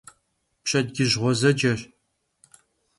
[0.63, 1.81] Pşedcıj ğuezeceş.